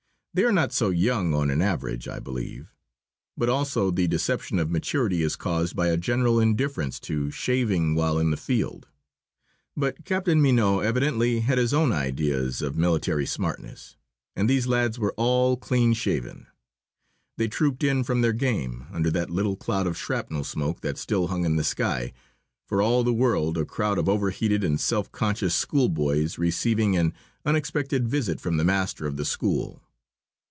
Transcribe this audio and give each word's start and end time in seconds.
They 0.33 0.45
are 0.45 0.53
not 0.53 0.71
so 0.71 0.91
young, 0.91 1.33
on 1.33 1.51
an 1.51 1.61
average, 1.61 2.07
I 2.07 2.19
believe. 2.19 2.73
But 3.35 3.49
also 3.49 3.91
the 3.91 4.07
deception 4.07 4.59
of 4.59 4.71
maturity 4.71 5.23
is 5.23 5.35
caused 5.35 5.75
by 5.75 5.89
a 5.89 5.97
general 5.97 6.39
indifference 6.39 7.01
to 7.01 7.31
shaving 7.31 7.95
while 7.95 8.17
in 8.17 8.31
the 8.31 8.37
field. 8.37 8.87
But 9.75 10.05
Captain 10.05 10.41
Mignot 10.41 10.85
evidently 10.85 11.41
had 11.41 11.57
his 11.57 11.73
own 11.73 11.91
ideas 11.91 12.61
of 12.61 12.77
military 12.77 13.25
smartness, 13.25 13.97
and 14.33 14.49
these 14.49 14.67
lads 14.67 14.97
were 14.97 15.11
all 15.17 15.57
clean 15.57 15.91
shaven. 15.91 16.47
They 17.35 17.49
trooped 17.49 17.83
in 17.83 18.01
from 18.05 18.21
their 18.21 18.31
game, 18.31 18.87
under 18.89 19.11
that 19.11 19.29
little 19.31 19.57
cloud 19.57 19.85
of 19.85 19.97
shrapnel 19.97 20.45
smoke 20.45 20.79
that 20.79 20.97
still 20.97 21.27
hung 21.27 21.43
in 21.43 21.57
the 21.57 21.63
sky, 21.65 22.13
for 22.63 22.81
all 22.81 23.03
the 23.03 23.11
world 23.11 23.57
a 23.57 23.65
crowd 23.65 23.97
of 23.97 24.07
overheated 24.07 24.63
and 24.63 24.79
self 24.79 25.11
conscious 25.11 25.55
schoolboys 25.55 26.37
receiving 26.37 26.95
an 26.95 27.13
unexpected 27.45 28.07
visit 28.07 28.39
from 28.39 28.55
the 28.55 28.63
master 28.63 29.05
of 29.05 29.17
the 29.17 29.25
school. 29.25 29.81